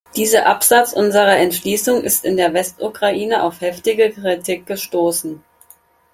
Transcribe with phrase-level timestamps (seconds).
[0.15, 5.43] Dieser Absatz unserer Entschließung ist in der Westukraine auf heftige Kritik gestoßen.